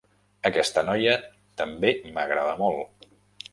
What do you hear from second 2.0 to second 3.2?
m'agrada molt.